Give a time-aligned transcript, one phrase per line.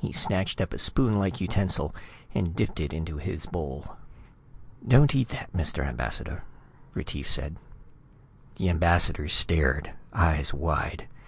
[0.00, 1.94] He snatched up a spoon like utensil
[2.34, 3.94] and dipped it into his bowl.
[4.84, 5.86] "Don't eat that, Mr.
[5.86, 6.42] Ambassador,"
[6.92, 7.54] Retief said.
[8.56, 11.06] The ambassador stared, eyes wide.